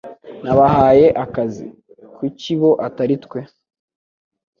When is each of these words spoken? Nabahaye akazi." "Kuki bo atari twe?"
Nabahaye 0.43 1.07
akazi." 1.23 1.65
"Kuki 2.15 2.51
bo 2.59 2.71
atari 2.87 3.15
twe?" 3.25 3.39